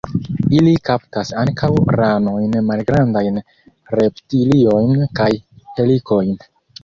Ili 0.59 0.71
kaptas 0.87 1.31
ankaŭ 1.41 1.67
ranojn, 1.95 2.55
malgrandajn 2.71 3.37
reptiliojn 3.99 4.97
kaj 5.21 5.31
helikojn. 5.81 6.35